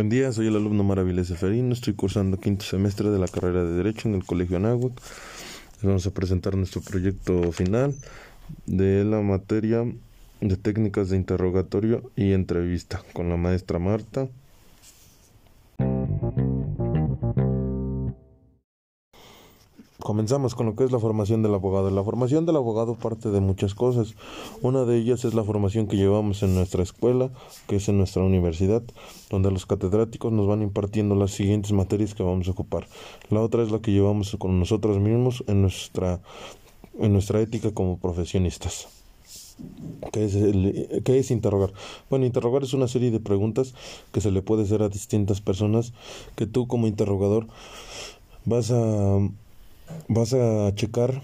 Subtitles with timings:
[0.00, 3.74] Buen día, soy el alumno Maravilés Seferino, estoy cursando quinto semestre de la carrera de
[3.74, 4.98] Derecho en el Colegio Anáhuac.
[5.82, 7.94] Vamos a presentar nuestro proyecto final
[8.64, 9.84] de la materia
[10.40, 14.26] de técnicas de interrogatorio y entrevista con la maestra Marta.
[20.10, 21.88] Comenzamos con lo que es la formación del abogado.
[21.88, 24.16] La formación del abogado parte de muchas cosas.
[24.60, 27.30] Una de ellas es la formación que llevamos en nuestra escuela,
[27.68, 28.82] que es en nuestra universidad,
[29.30, 32.88] donde los catedráticos nos van impartiendo las siguientes materias que vamos a ocupar.
[33.28, 36.20] La otra es la que llevamos con nosotros mismos en nuestra,
[36.98, 38.88] en nuestra ética como profesionistas.
[40.10, 41.72] ¿Qué es, ¿Qué es interrogar?
[42.10, 43.74] Bueno, interrogar es una serie de preguntas
[44.10, 45.92] que se le puede hacer a distintas personas
[46.34, 47.46] que tú como interrogador
[48.44, 49.20] vas a
[50.08, 51.22] vas a checar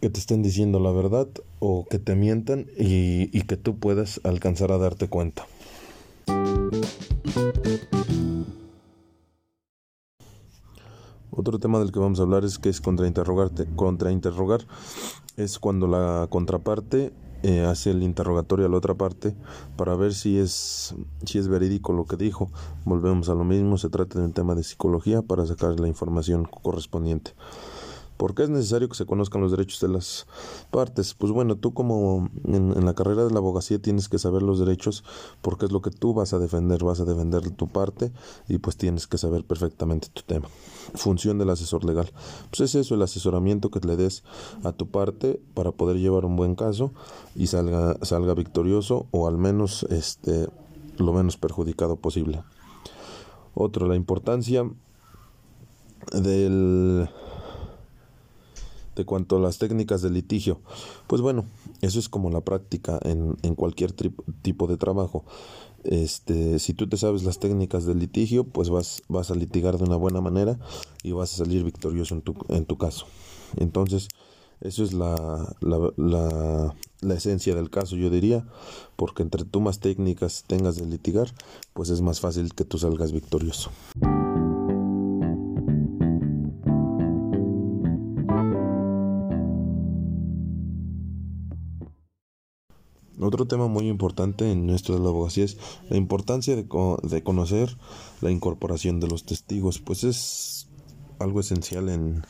[0.00, 4.20] que te estén diciendo la verdad o que te mientan y, y que tú puedas
[4.24, 5.46] alcanzar a darte cuenta.
[11.30, 13.66] Otro tema del que vamos a hablar es que es contrainterrogarte.
[13.76, 14.66] Contrainterrogar
[15.36, 17.12] es cuando la contraparte
[17.44, 19.36] eh, hace el interrogatorio a la otra parte
[19.76, 22.50] para ver si es, si es verídico lo que dijo.
[22.84, 26.44] Volvemos a lo mismo, se trata de un tema de psicología para sacar la información
[26.44, 27.34] correspondiente.
[28.18, 30.26] ¿Por qué es necesario que se conozcan los derechos de las
[30.72, 31.14] partes?
[31.14, 35.04] Pues bueno, tú como en, la carrera de la abogacía tienes que saber los derechos
[35.40, 38.10] porque es lo que tú vas a defender, vas a defender tu parte
[38.48, 40.48] y pues tienes que saber perfectamente tu tema.
[40.94, 42.10] Función del asesor legal.
[42.50, 44.24] Pues es eso, el asesoramiento que le des
[44.64, 46.92] a tu parte para poder llevar un buen caso
[47.36, 50.48] y salga, salga victorioso o al menos este,
[50.96, 52.42] lo menos perjudicado posible.
[53.54, 54.68] Otro, la importancia
[56.12, 57.08] del
[58.98, 60.60] de cuanto a las técnicas de litigio,
[61.06, 61.46] pues bueno,
[61.80, 65.24] eso es como la práctica en, en cualquier tipo de trabajo.
[65.84, 69.84] Este, si tú te sabes las técnicas de litigio, pues vas, vas a litigar de
[69.84, 70.58] una buena manera
[71.02, 73.06] y vas a salir victorioso en tu, en tu caso.
[73.56, 74.08] Entonces,
[74.60, 78.44] eso es la, la, la, la, esencia del caso, yo diría,
[78.96, 81.32] porque entre tú más técnicas tengas de litigar,
[81.72, 83.70] pues es más fácil que tú salgas victorioso.
[93.20, 95.58] Otro tema muy importante en nuestra abogacía es
[95.90, 96.66] la importancia de,
[97.02, 97.76] de, conocer
[98.20, 100.68] la incorporación de los testigos, pues es
[101.18, 102.22] algo esencial en,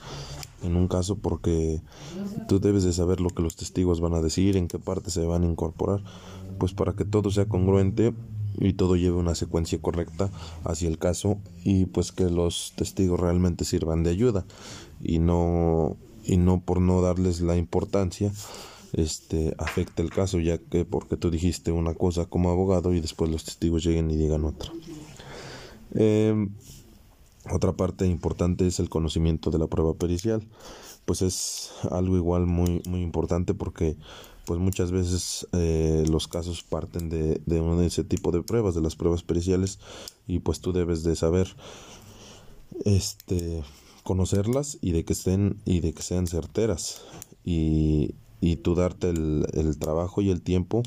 [0.63, 1.83] en un caso porque
[2.49, 5.25] tú debes de saber lo que los testigos van a decir, en qué parte se
[5.27, 6.03] van a incorporar,
[6.59, 8.15] pues para que todo sea congruente
[8.59, 10.31] y todo lleve una secuencia correcta
[10.65, 14.45] hacia el caso y pues que los testigos realmente sirvan de ayuda
[15.01, 18.33] y no y no por no darles la importancia
[18.93, 23.31] este afecta el caso ya que porque tú dijiste una cosa como abogado y después
[23.31, 24.73] los testigos lleguen y digan otra.
[25.95, 26.51] Em,
[27.51, 30.47] otra parte importante es el conocimiento de la prueba pericial.
[31.05, 33.97] Pues es algo igual muy muy importante porque
[34.45, 38.97] pues muchas veces eh, los casos parten de, de, ese tipo de pruebas de las
[38.97, 39.79] pruebas periciales
[40.27, 41.55] y pues tú debes de saber
[42.87, 43.63] este
[44.05, 47.03] conocerlas y de que estén y de que sean certeras.
[47.45, 50.83] Y, y tú darte el, el trabajo y el tiempo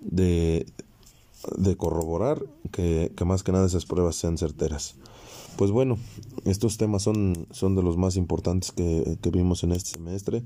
[0.00, 0.66] de,
[1.56, 4.96] de corroborar que, que, más que nada esas pruebas sean certeras.
[5.56, 5.98] Pues bueno,
[6.44, 10.44] estos temas son, son de los más importantes que, que vimos en este semestre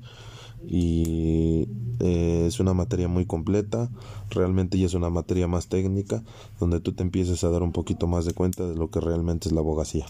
[0.67, 1.67] y
[1.99, 3.89] eh, es una materia muy completa,
[4.29, 6.23] realmente ya es una materia más técnica
[6.59, 9.47] donde tú te empieces a dar un poquito más de cuenta de lo que realmente
[9.47, 10.05] es la abogacía.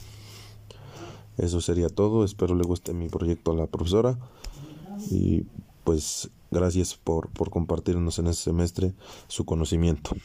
[1.37, 4.19] Eso sería todo, espero le guste mi proyecto a la profesora
[5.89, 8.93] pues gracias por, por compartirnos en este semestre
[9.27, 10.11] su conocimiento.